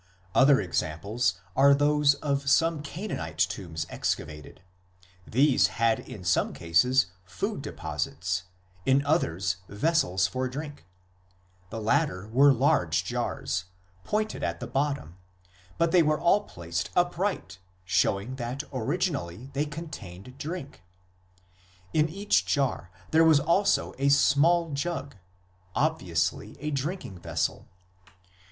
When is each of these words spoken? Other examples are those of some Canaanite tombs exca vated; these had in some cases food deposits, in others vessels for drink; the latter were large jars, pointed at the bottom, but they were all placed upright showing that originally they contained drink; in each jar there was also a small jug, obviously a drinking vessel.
Other 0.33 0.59
examples 0.59 1.35
are 1.55 1.75
those 1.75 2.15
of 2.15 2.49
some 2.49 2.81
Canaanite 2.81 3.37
tombs 3.37 3.85
exca 3.85 4.25
vated; 4.25 4.63
these 5.27 5.67
had 5.77 5.99
in 5.99 6.23
some 6.23 6.53
cases 6.53 7.05
food 7.23 7.61
deposits, 7.61 8.45
in 8.83 9.05
others 9.05 9.57
vessels 9.69 10.25
for 10.25 10.47
drink; 10.47 10.87
the 11.69 11.79
latter 11.79 12.27
were 12.29 12.51
large 12.51 13.03
jars, 13.05 13.65
pointed 14.03 14.43
at 14.43 14.59
the 14.59 14.65
bottom, 14.65 15.17
but 15.77 15.91
they 15.91 16.01
were 16.01 16.19
all 16.19 16.45
placed 16.45 16.89
upright 16.95 17.59
showing 17.85 18.37
that 18.37 18.63
originally 18.73 19.51
they 19.53 19.67
contained 19.67 20.35
drink; 20.39 20.81
in 21.93 22.09
each 22.09 22.47
jar 22.47 22.89
there 23.11 23.23
was 23.23 23.39
also 23.39 23.93
a 23.99 24.09
small 24.09 24.71
jug, 24.71 25.15
obviously 25.75 26.59
a 26.59 26.71
drinking 26.71 27.19
vessel. 27.19 27.67